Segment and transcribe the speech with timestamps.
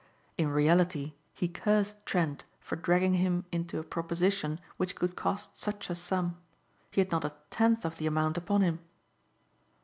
[0.35, 5.91] In reality he cursed Trent for dragging him into a proposition which could cost such
[5.91, 6.37] a sum.
[6.89, 8.79] He had not a tenth of the amount upon him.